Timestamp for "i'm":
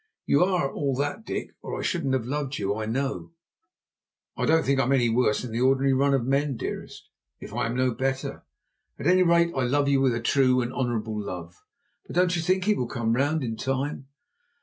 4.79-4.93